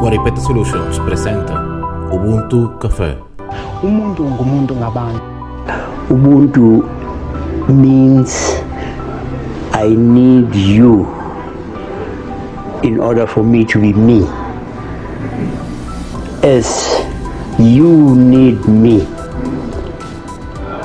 [0.00, 1.54] Guaripeta Solutions presenta
[2.12, 3.16] Ubuntu Café.
[3.82, 5.22] umuntu ngumuntu ngabantu
[6.10, 6.84] Ubuntu
[7.68, 8.62] means
[9.72, 11.06] I need you
[12.82, 14.22] in order for me to be me.
[16.42, 16.66] As
[17.58, 19.17] you need me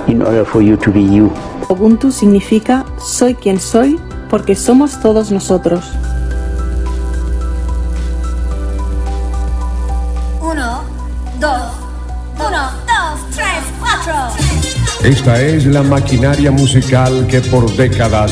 [0.08, 1.32] in order for you to be you.
[1.70, 5.86] Ubuntu significa soy quien soy porque somos todos nosotros.
[10.42, 10.84] Uno,
[11.40, 11.62] dos,
[12.36, 14.14] uno, dos, tres, cuatro.
[15.04, 18.32] Esta es la maquinaria musical que por décadas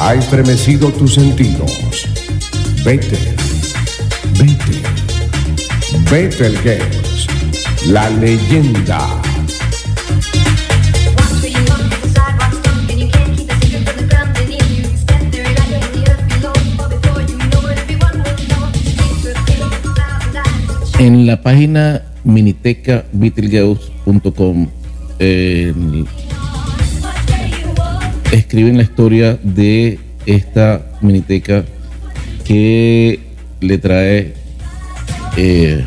[0.00, 2.06] ha estremecido tus sentidos.
[2.84, 3.34] Vete,
[4.38, 4.82] vete,
[6.10, 7.26] vete el Games,
[7.86, 9.31] la leyenda.
[21.02, 24.68] En la página miniteca beetlegeus.com
[25.18, 25.74] eh,
[28.30, 31.64] escriben la historia de esta miniteca
[32.44, 33.18] que
[33.60, 34.34] le trae
[35.36, 35.84] eh,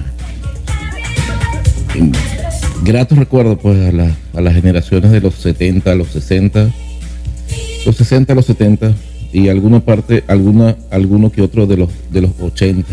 [2.84, 6.70] gratos recuerdos pues a, la- a las generaciones de los 70, los 60,
[7.86, 8.92] los 60, los 70
[9.32, 12.86] y alguna parte, alguna, alguno que otro de los de los 80.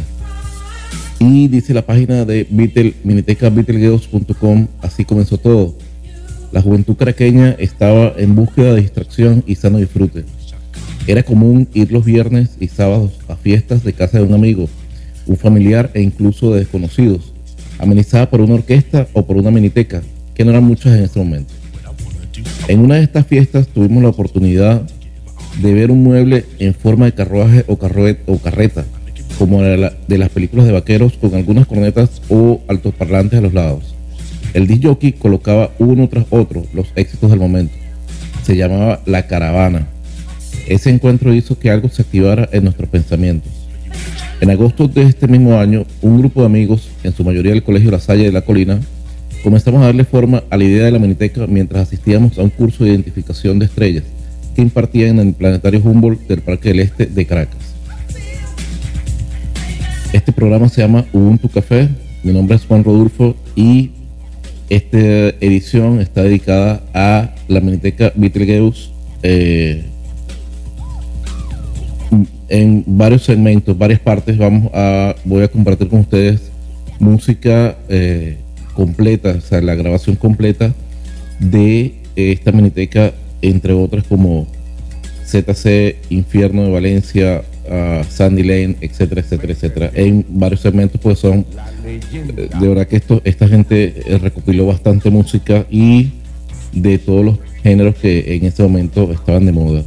[1.25, 2.95] Y dice la página de Beatle,
[4.81, 5.77] así comenzó todo.
[6.51, 10.25] La juventud caraqueña estaba en búsqueda de distracción y sano disfrute.
[11.06, 14.69] Era común ir los viernes y sábados a fiestas de casa de un amigo,
[15.27, 17.33] un familiar e incluso de desconocidos,
[17.78, 20.03] amenizada por una orquesta o por una miniteca,
[20.34, 21.55] que no eran muchas en ese momento.
[22.67, 24.83] En una de estas fiestas tuvimos la oportunidad
[25.62, 28.84] de ver un mueble en forma de carruaje o, o carreta,
[29.42, 33.92] como la- de las películas de vaqueros con algunas cornetas o altoparlantes a los lados.
[34.54, 34.69] El
[35.19, 37.75] colocaba uno tras otro los éxitos del momento.
[38.44, 39.88] Se llamaba La Caravana.
[40.69, 43.50] Ese encuentro hizo que algo se activara en nuestros pensamientos.
[44.41, 47.91] En agosto de este mismo año, un grupo de amigos, en su mayoría del Colegio
[47.91, 48.78] La Salle de la Colina,
[49.42, 52.84] comenzamos a darle forma a la idea de la Miniteca mientras asistíamos a un curso
[52.84, 54.04] de identificación de estrellas
[54.54, 57.72] que impartían en el Planetario Humboldt del Parque del Este de Caracas.
[60.12, 61.89] Este programa se llama Ubuntu Café.
[62.23, 63.93] Mi nombre es Juan Rodulfo y
[64.69, 69.87] esta edición está dedicada a la Miniteca Beetlegeus eh,
[72.51, 74.37] en varios segmentos, varias partes.
[74.37, 76.53] Vamos a, voy a compartir con ustedes
[76.99, 78.37] música eh,
[78.75, 80.75] completa, o sea, la grabación completa
[81.39, 84.47] de esta Miniteca, entre otras como
[85.25, 89.91] ZC, Infierno de Valencia, ah, Sandy Lane, etcétera, etcétera, etcétera.
[89.95, 91.45] En varios segmentos, pues son
[91.84, 96.12] eh, de verdad que esto, esta gente eh, recopiló bastante música y
[96.72, 99.83] de todos los géneros que en ese momento estaban de moda.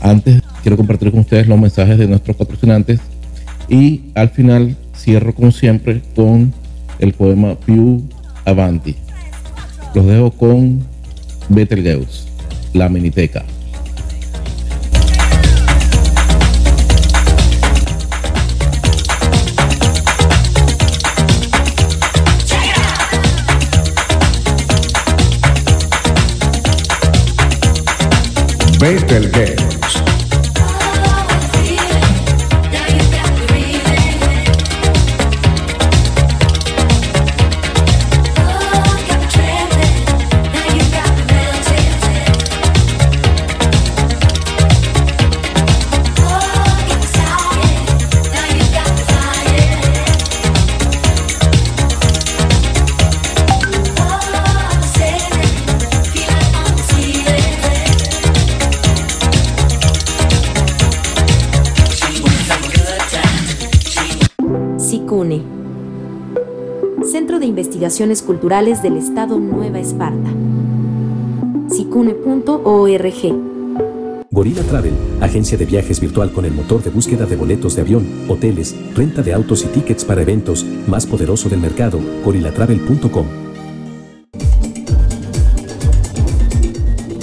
[0.00, 3.00] Antes quiero compartir con ustedes los mensajes de nuestros patrocinantes
[3.68, 6.52] y al final cierro como siempre con
[6.98, 8.02] el poema Più
[8.44, 8.94] Avanti.
[9.94, 10.84] Los dejo con
[11.48, 12.28] Betelgeuse,
[12.72, 13.44] la miniteca.
[28.86, 29.75] Vete el Games.
[67.04, 70.30] Centro de Investigaciones Culturales del Estado Nueva Esparta.
[71.68, 73.46] sicune.org.
[74.30, 78.06] Gorilla Travel, agencia de viajes virtual con el motor de búsqueda de boletos de avión,
[78.28, 83.26] hoteles, renta de autos y tickets para eventos, más poderoso del mercado, gorillatravel.com.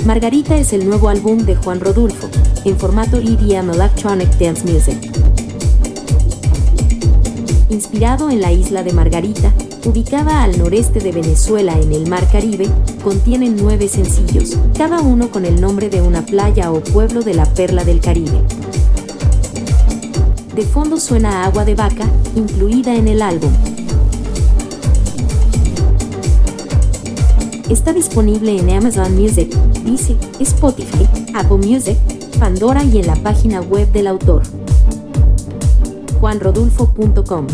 [0.05, 2.27] Margarita es el nuevo álbum de Juan Rodulfo,
[2.65, 5.42] en formato EDM Electronic Dance Music.
[7.69, 9.53] Inspirado en la isla de Margarita,
[9.85, 12.67] ubicada al noreste de Venezuela en el Mar Caribe,
[13.03, 17.45] contiene nueve sencillos, cada uno con el nombre de una playa o pueblo de la
[17.45, 18.41] perla del Caribe.
[20.55, 22.05] De fondo suena Agua de Vaca,
[22.35, 23.51] incluida en el álbum.
[27.69, 29.49] Está disponible en Amazon Music,
[29.83, 31.97] Deezer, Spotify, Apple Music,
[32.37, 34.43] Pandora y en la página web del autor.
[36.23, 37.47] juanrodulfo.com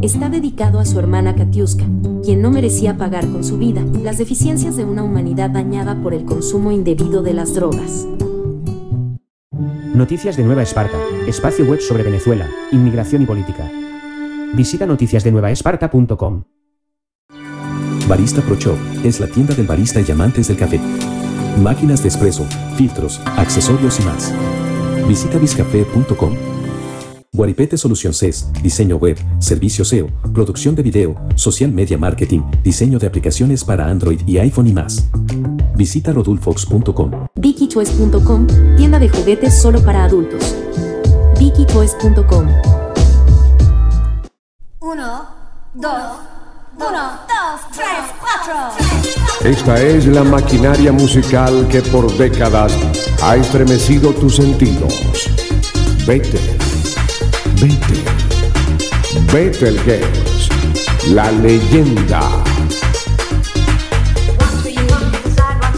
[0.00, 1.84] Está dedicado a su hermana Katiuska,
[2.24, 6.24] quien no merecía pagar con su vida las deficiencias de una humanidad dañada por el
[6.24, 8.06] consumo indebido de las drogas.
[9.94, 10.96] Noticias de Nueva Esparta,
[11.26, 13.70] espacio web sobre Venezuela, inmigración y política.
[14.54, 16.44] Visita noticiasdenuevaesparta.com.
[18.08, 20.80] Barista Pro Shop es la tienda del barista y amantes del café.
[21.62, 22.46] Máquinas de espresso,
[22.76, 24.32] filtros, accesorios y más.
[25.08, 26.36] Visita biscafé.com.
[27.34, 33.06] Guaripete Solución CES, diseño web, servicio SEO, producción de video, social media marketing, diseño de
[33.06, 35.08] aplicaciones para Android y iPhone y más.
[35.74, 37.28] Visita rodulfox.com.
[37.36, 38.46] VickyToys.com,
[38.76, 40.54] tienda de juguetes solo para adultos.
[41.38, 42.81] VickyToys.com.
[44.84, 45.28] Uno,
[45.74, 46.18] dos,
[46.76, 47.86] uno, dos, tres,
[48.18, 48.52] cuatro.
[49.44, 52.72] Esta es la maquinaria musical que por décadas
[53.22, 55.30] ha estremecido tus sentidos.
[56.04, 56.58] Vete,
[57.60, 58.02] vete,
[59.32, 60.50] Betelgeuse,
[61.10, 62.20] la leyenda.
[64.40, 65.76] One for you, one for the sidewalk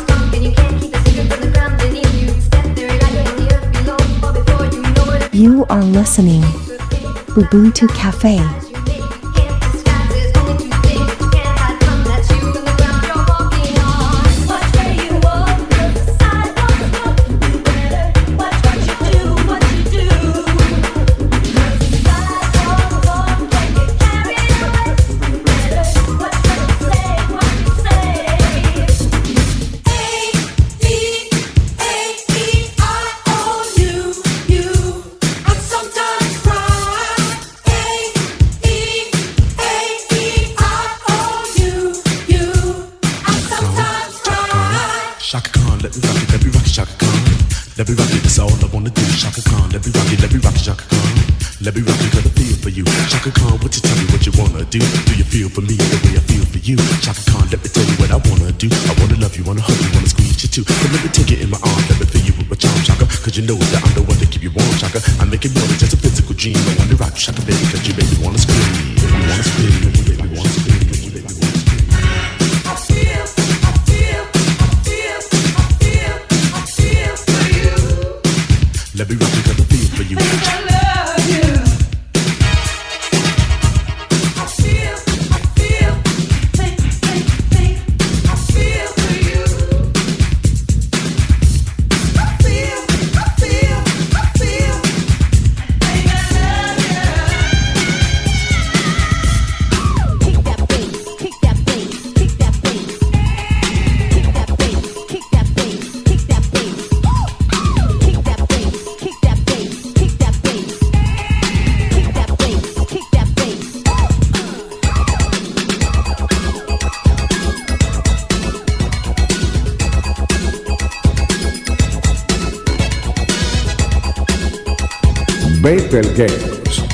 [125.94, 126.88] Betelgeuse,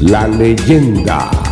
[0.00, 1.43] la leyenda.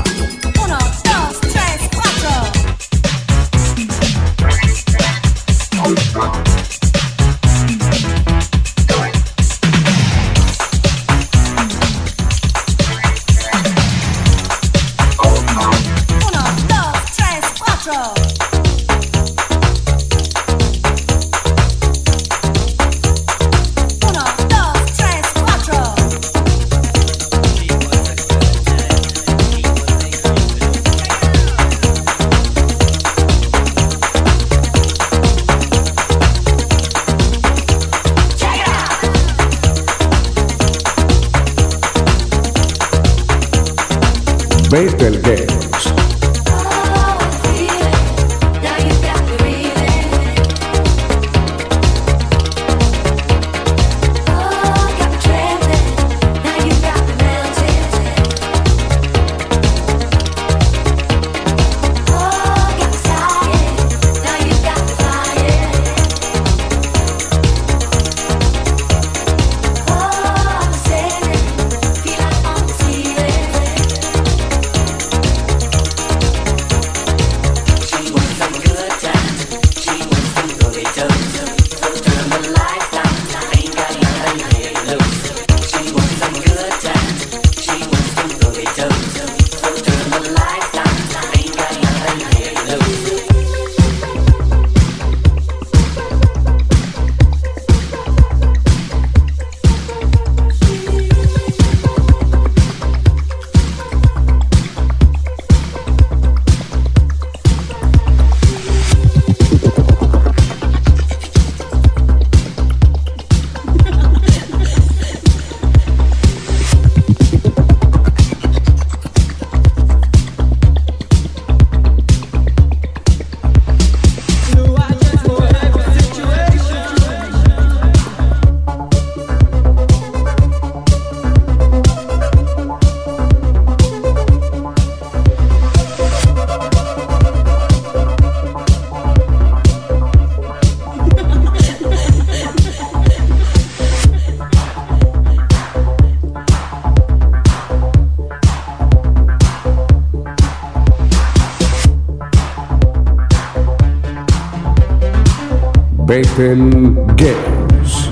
[156.13, 158.11] Betelgeuse.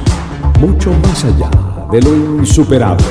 [0.59, 1.51] Mucho más allá
[1.93, 3.05] de lo insuperable.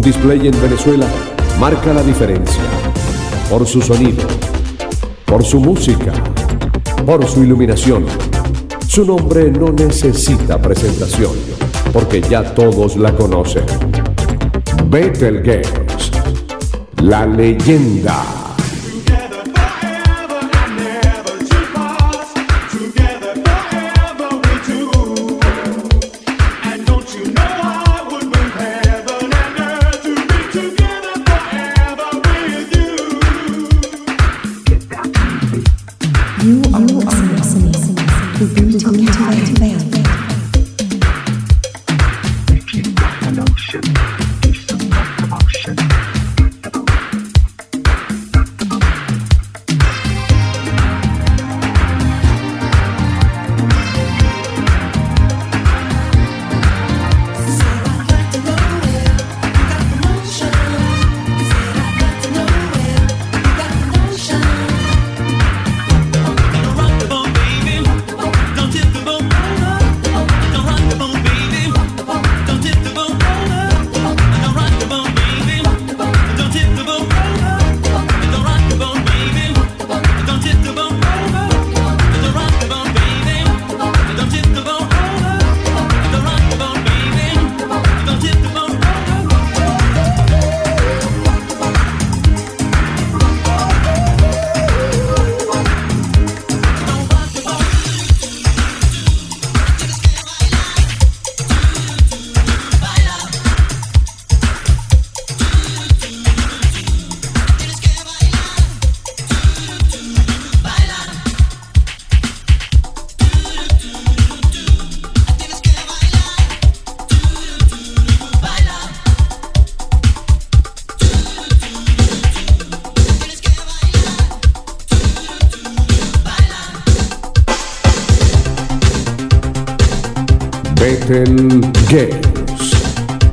[0.00, 1.06] Un display en Venezuela
[1.58, 2.62] marca la diferencia.
[3.50, 4.24] Por su sonido,
[5.26, 6.14] por su música,
[7.04, 8.06] por su iluminación.
[8.88, 11.32] Su nombre no necesita presentación,
[11.92, 13.64] porque ya todos la conocen.
[14.88, 16.12] Betelgeuse,
[17.02, 18.39] la leyenda.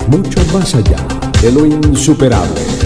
[0.08, 1.06] Mucho más allá
[1.42, 2.77] de lo insuperable.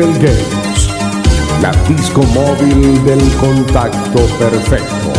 [0.00, 0.88] Little Games,
[1.60, 5.09] la disco móvil del contacto perfecto.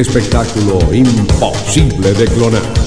[0.00, 2.79] espectáculo imposible de clonar.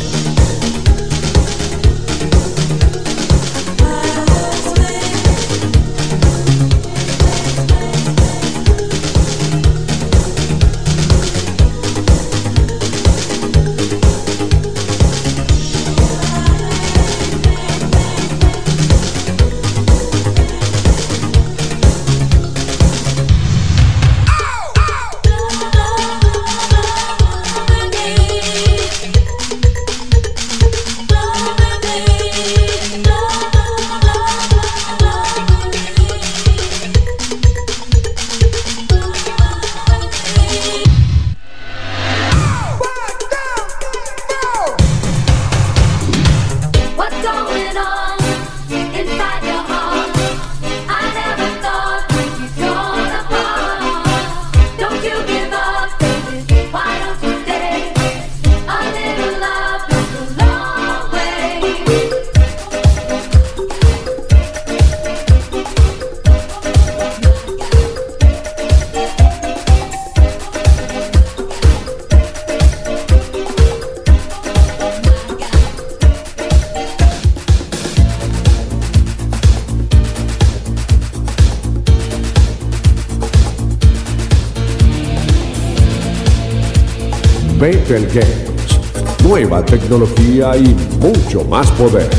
[87.64, 89.24] Betel Games.
[89.24, 92.10] Nueva tecnología y mucho más poder.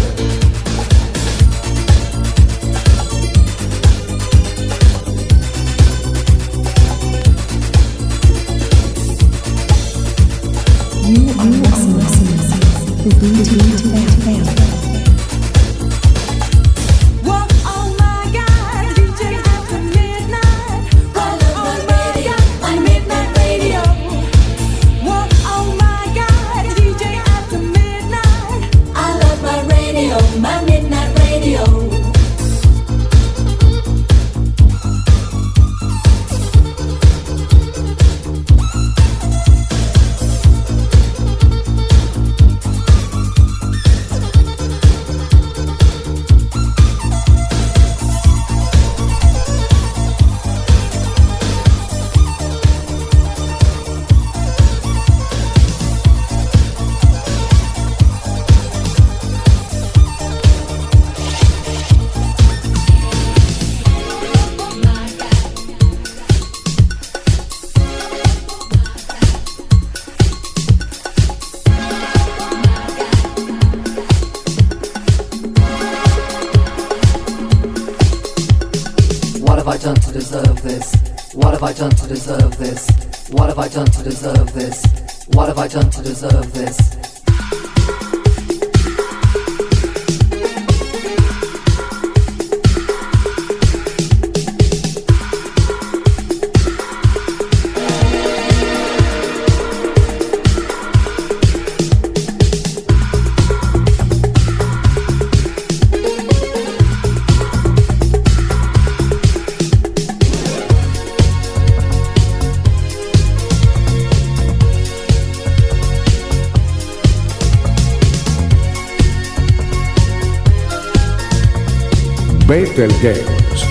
[122.74, 123.64] Games.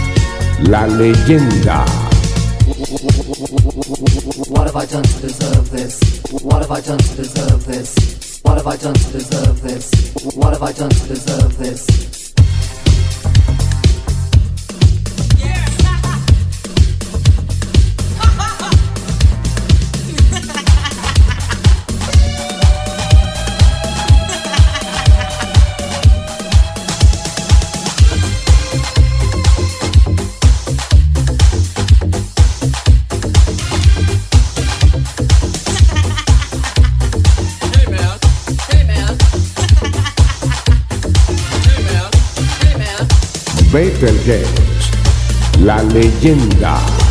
[0.69, 1.83] La leyenda.
[4.47, 5.99] What have I done to deserve this?
[6.41, 8.39] What have I done to deserve this?
[8.43, 9.91] What have I done to deserve this?
[10.35, 12.02] What have I done to deserve this?
[43.73, 44.91] Betel Games.
[45.65, 47.02] La leyenda.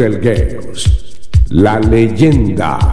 [0.00, 0.88] Betelgeuse,
[1.50, 2.89] la leyenda.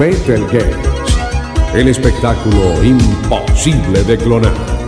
[0.00, 0.64] Betelgeuse,
[1.74, 4.79] el espectáculo imposible de clonar.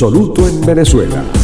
[0.00, 1.39] Absoluto en Venezuela.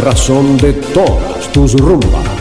[0.00, 2.39] Razón de todas tus rumbas.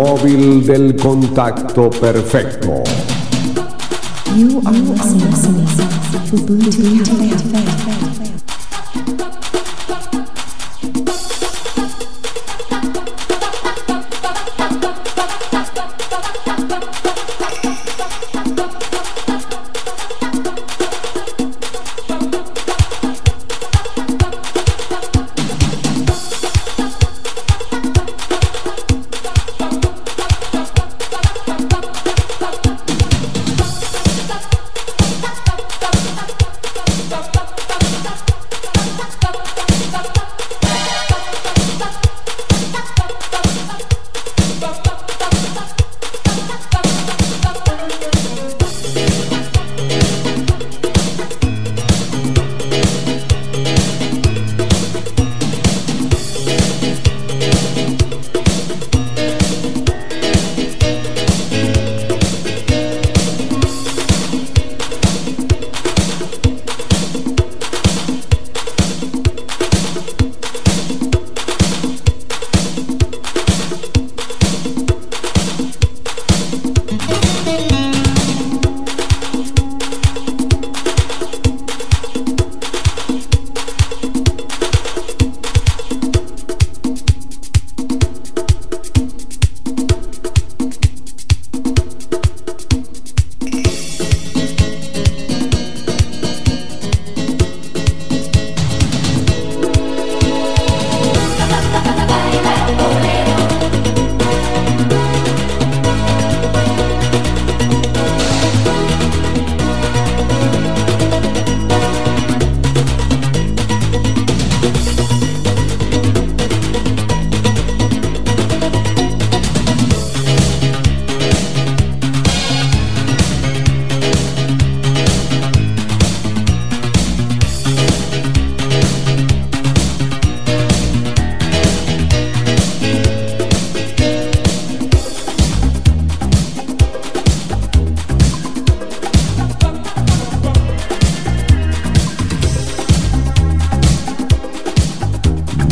[0.00, 2.82] Móvil del contacto perfecto.
[4.34, 5.66] You are listening
[6.30, 7.89] to Ubuntu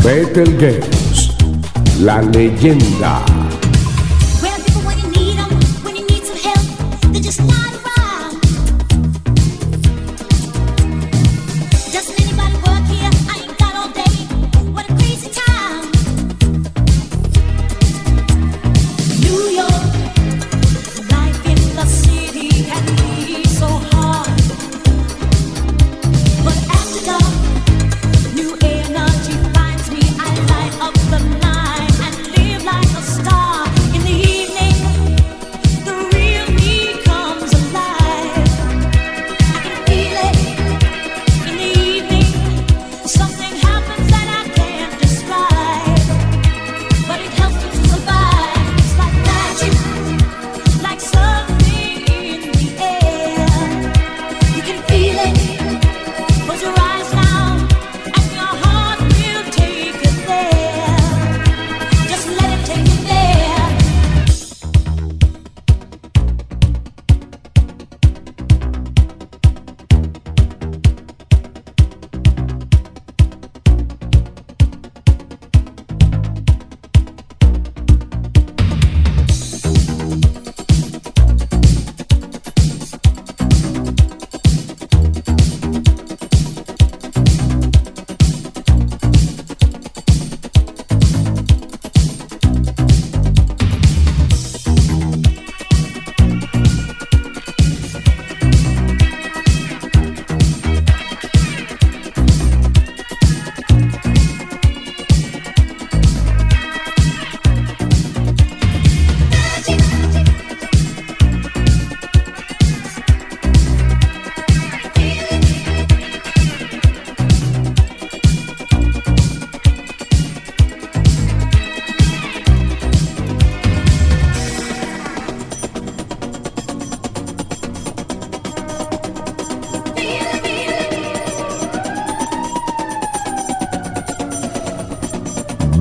[0.08, 1.36] Betel Games,
[2.00, 3.27] la leyenda.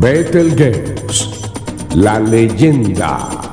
[0.08, 1.52] Battle Games,
[1.94, 3.47] la leyenda.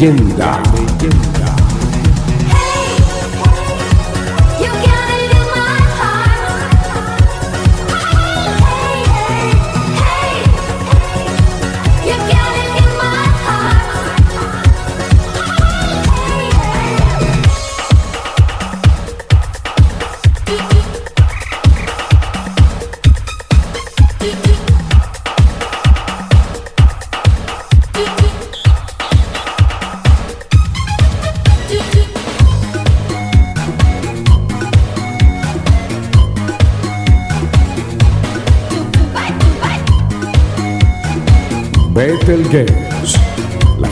[0.00, 0.57] leyenda.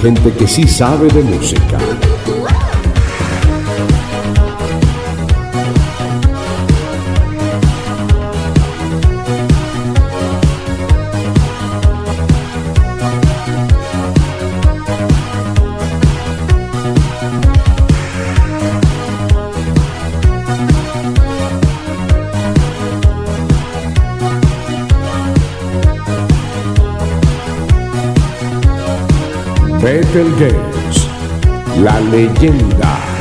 [0.07, 1.79] gente que sí sabe de música.
[30.17, 31.09] Ángel Games,
[31.83, 33.16] la leyenda.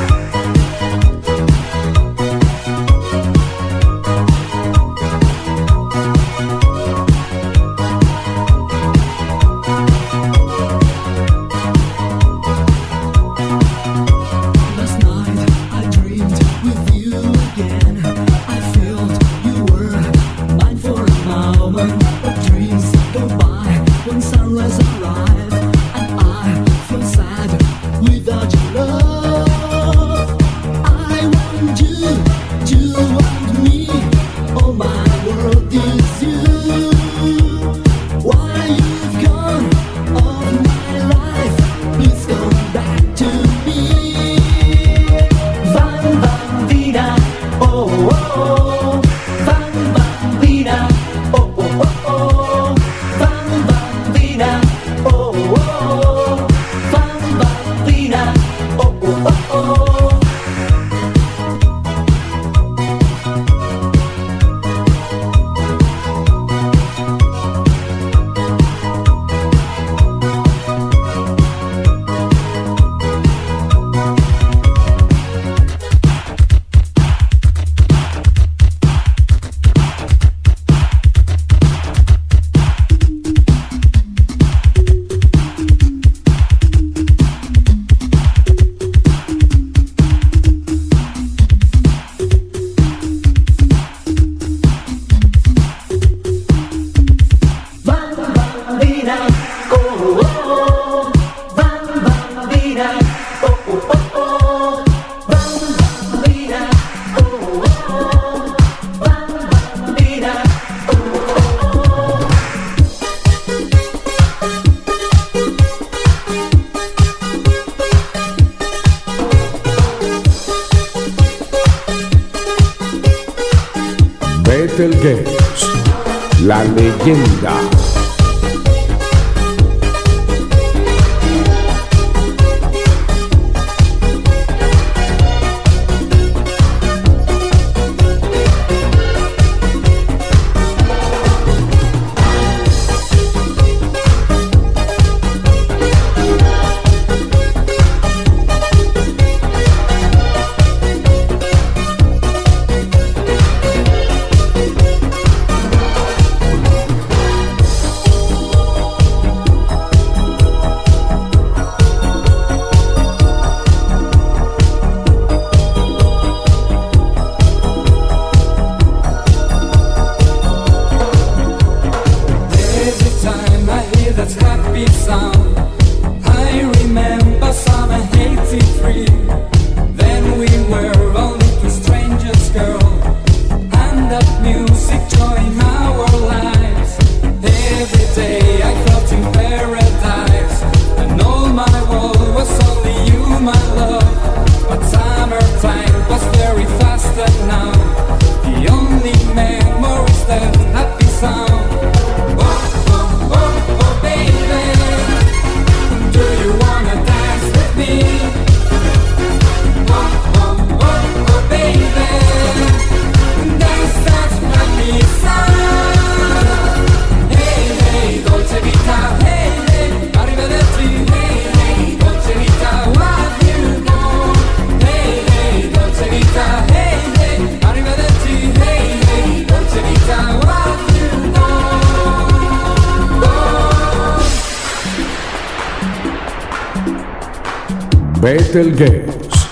[238.56, 239.50] Gretel Games,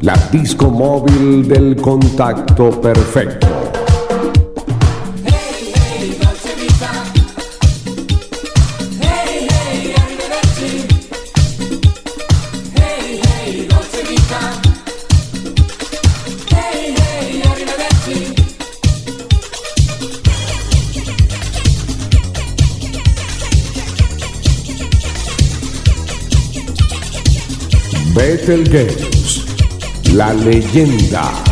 [0.00, 3.51] la disco móvil del contacto perfecto.
[28.42, 29.44] Metal Games,
[30.14, 31.51] la leyenda.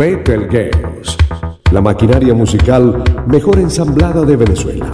[0.00, 1.18] Betelgeuse,
[1.72, 4.90] la maquinaria musical mejor ensamblada de Venezuela.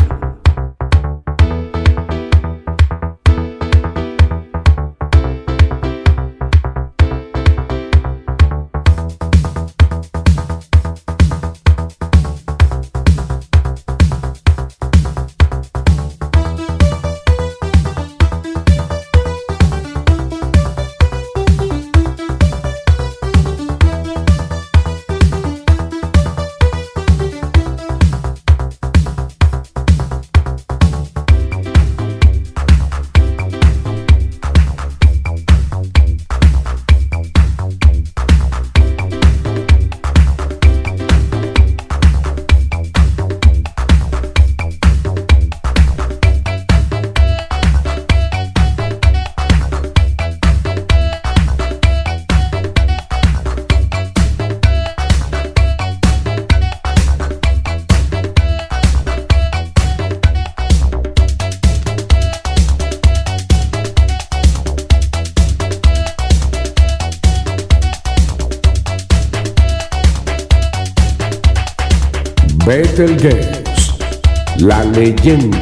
[75.06, 75.55] La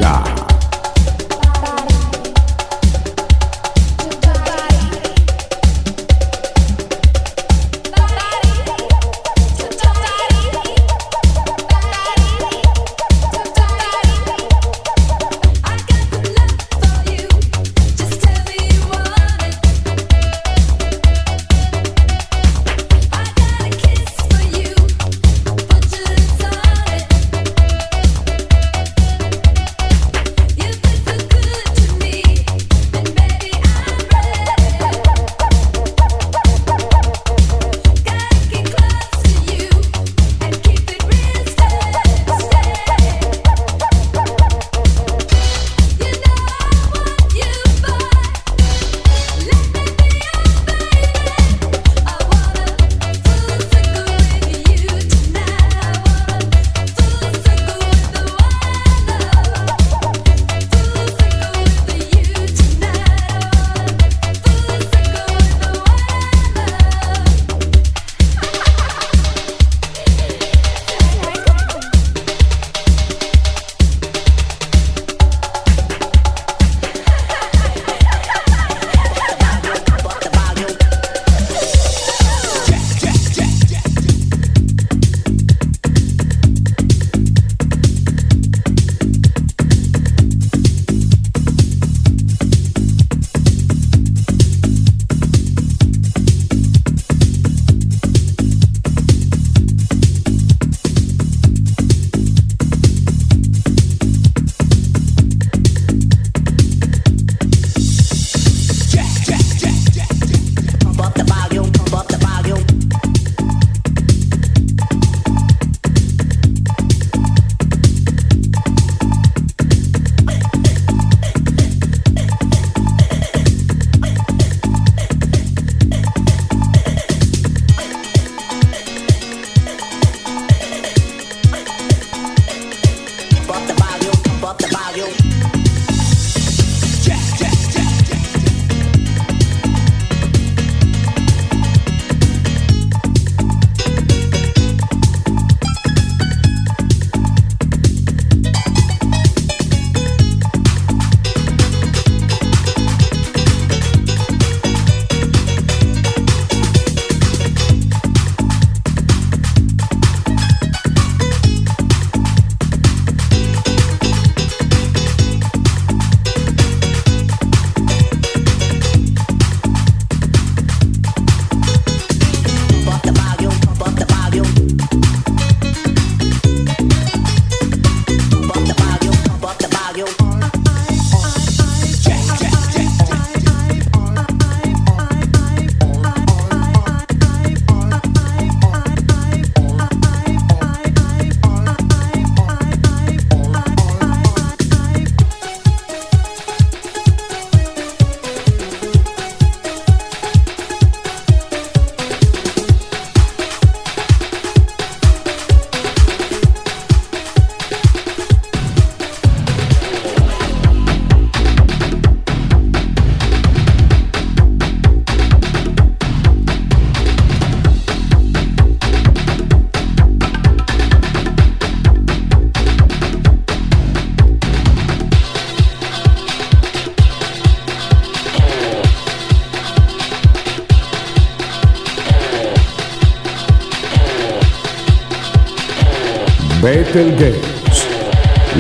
[236.95, 237.89] Battle Games,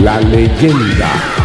[0.02, 1.43] la leyenda.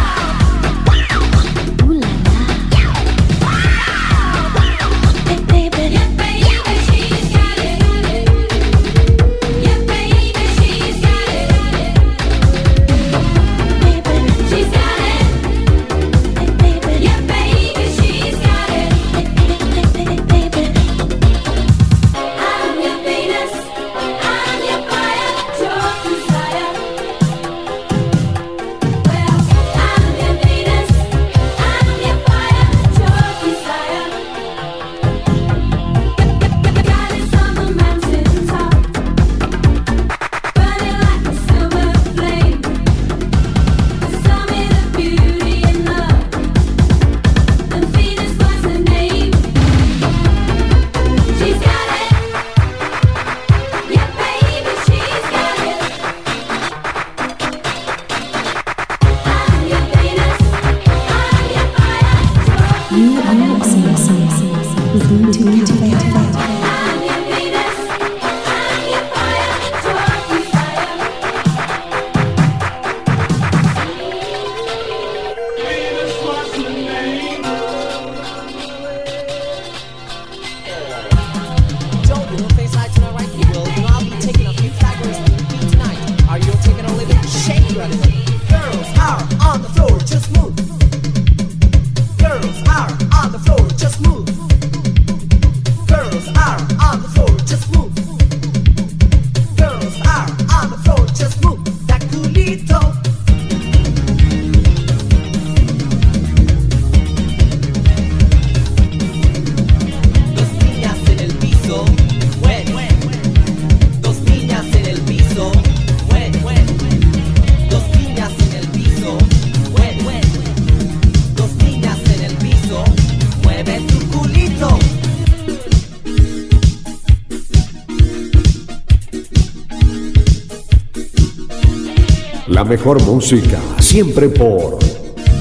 [132.70, 134.78] mejor música, siempre por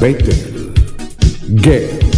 [0.02, 0.74] Betel
[1.48, 2.09] Game.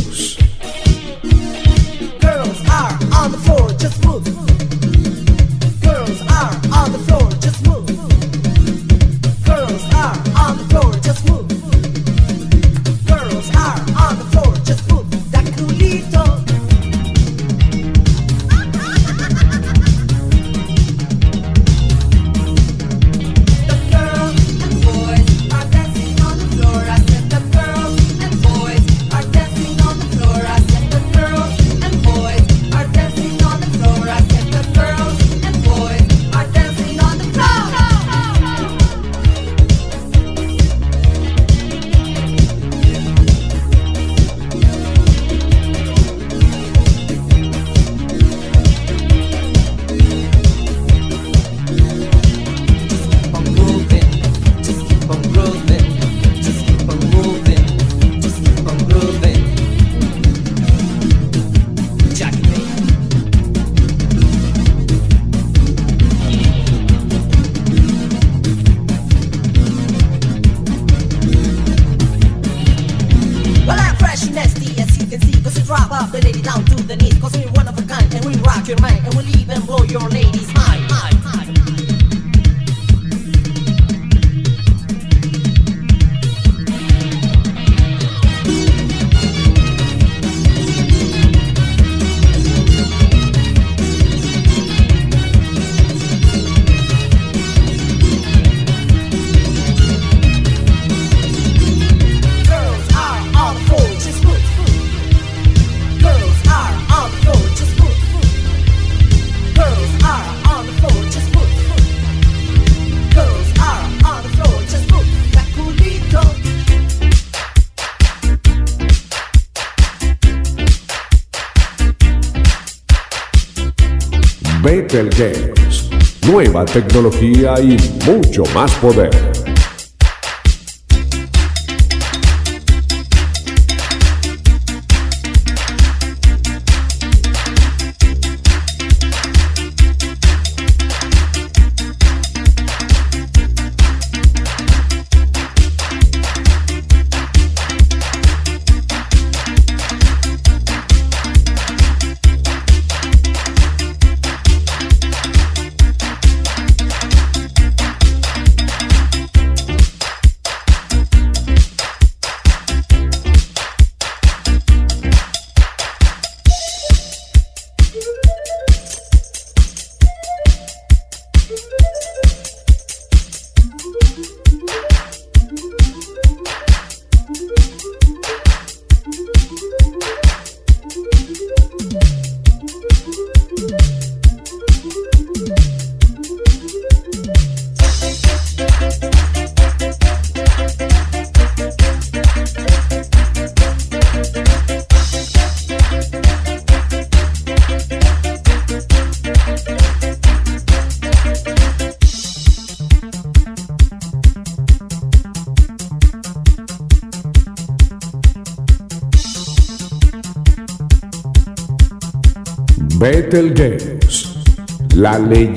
[124.91, 125.89] Games.
[126.27, 129.30] Nueva tecnología y mucho más poder.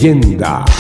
[0.05, 0.74] Leyenda.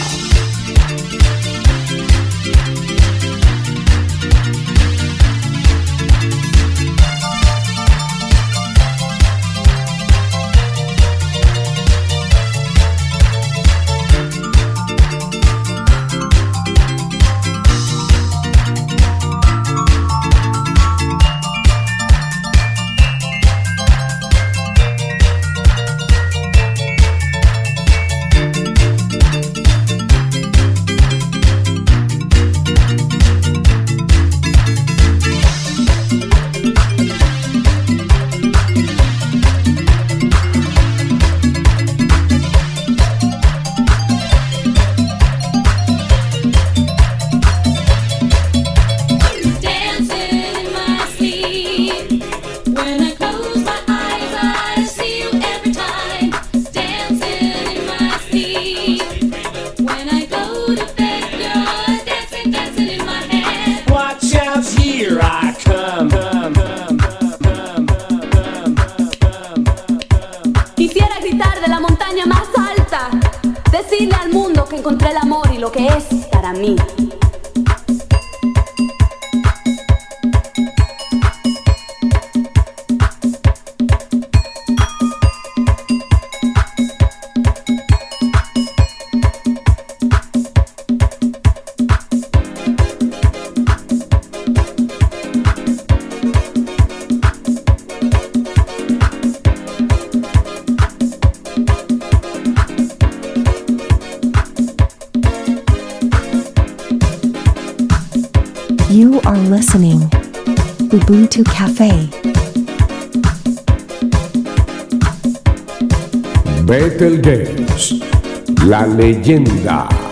[119.04, 120.03] Leyenda.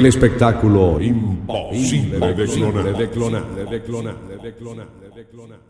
[0.00, 5.60] El espectáculo imposible de declonar, de declonar, de declonar, de declonar, de declonar.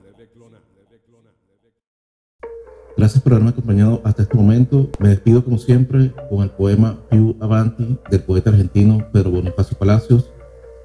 [2.96, 4.88] Gracias por haberme acompañado hasta este momento.
[5.00, 10.30] Me despido como siempre con el poema Più Avanti del poeta argentino Pedro Bonifacio Palacios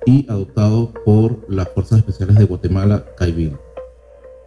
[0.08, 3.56] y adoptado por las Fuerzas Especiales de Guatemala, Caibil.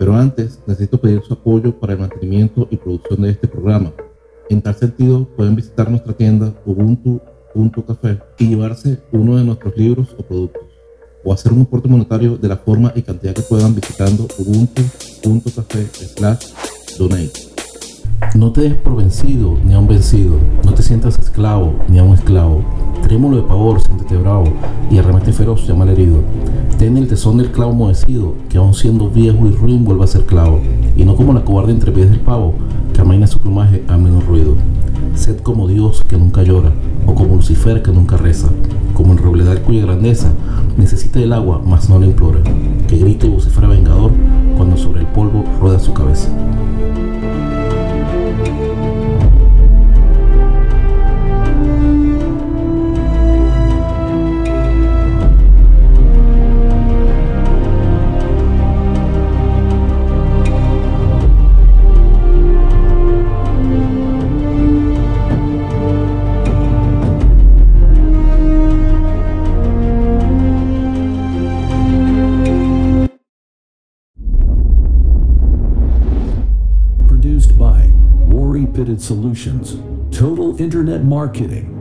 [0.01, 3.93] Pero antes necesito pedir su apoyo para el mantenimiento y producción de este programa.
[4.51, 6.53] En tal sentido, pueden visitar nuestra tienda
[7.55, 10.63] ubuntu.café y llevarse uno de nuestros libros o productos,
[11.25, 16.53] o hacer un aporte monetario de la forma y cantidad que puedan visitando ubuntu.café slash
[16.99, 17.48] donate.
[18.35, 22.03] No te des por vencido ni a un vencido, no te sientas esclavo ni a
[22.03, 22.63] un esclavo.
[23.03, 24.45] Trémulo de pavor, siéntete bravo
[24.91, 26.19] y arremete feroz, llama al herido.
[26.79, 30.27] Ten el tesón del clavo moecido, que aun siendo viejo y ruin vuelva a ser
[30.27, 30.61] clavo,
[30.97, 32.55] y no como la cobarde entre pies del pavo,
[32.93, 34.55] que amaina su plumaje a menos ruido.
[35.15, 36.73] Sed como Dios que nunca llora,
[37.07, 38.49] o como Lucifer que nunca reza,
[38.95, 40.31] como el robledal cuya grandeza
[40.77, 42.41] necesita el agua, mas no la implora,
[42.89, 44.13] que grite y vocifera vengador
[44.57, 46.29] cuando sobre el polvo rueda su cabeza.
[78.79, 79.75] outfitted solutions,
[80.17, 81.78] total internet marketing,